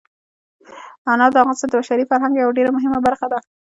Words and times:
انار 1.11 1.31
د 1.33 1.37
افغانستان 1.41 1.69
د 1.69 1.73
بشري 1.81 2.03
فرهنګ 2.11 2.33
یوه 2.37 2.55
ډېره 2.57 2.71
مهمه 2.77 2.99
برخه 3.07 3.25
ده. 3.31 3.39